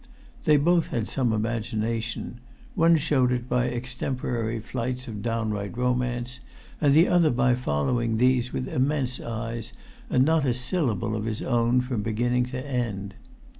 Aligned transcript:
They 0.45 0.57
both 0.57 0.87
had 0.87 1.07
some 1.07 1.31
imagination; 1.31 2.39
one 2.73 2.97
showed 2.97 3.31
it 3.31 3.47
by 3.47 3.67
extemporary 3.69 4.59
flights 4.59 5.07
of 5.07 5.21
downright 5.21 5.77
romance, 5.77 6.39
and 6.81 6.95
the 6.95 7.07
other 7.07 7.29
by 7.29 7.53
following 7.53 8.17
these 8.17 8.51
with 8.51 8.67
immense 8.67 9.19
eyes 9.21 9.73
and 10.09 10.25
not 10.25 10.43
a 10.43 10.55
syllable 10.55 11.15
of 11.15 11.25
his 11.25 11.43
own 11.43 11.81
from 11.81 12.01
beginning 12.01 12.45
to 12.47 12.67
end. 12.67 13.13